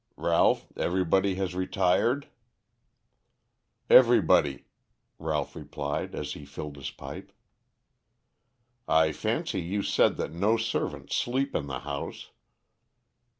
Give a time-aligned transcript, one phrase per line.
[0.17, 2.27] Ralph, everybody has retired?"
[3.87, 4.65] "Everybody,"
[5.19, 7.31] Ralph replied as he filled his pipe.
[8.87, 12.31] "I fancy you said that no servants sleep in the house."